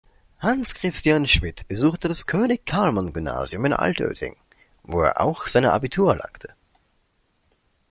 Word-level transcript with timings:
Hans-Christian 0.39 1.25
Schmid 1.27 1.67
besuchte 1.67 2.07
das 2.07 2.25
König-Karlmann-Gymnasium 2.25 3.65
in 3.65 3.73
Altötting, 3.73 4.35
wo 4.81 5.03
er 5.03 5.21
auch 5.21 5.47
sein 5.47 5.63
Abitur 5.63 6.13
erlangte. 6.13 6.55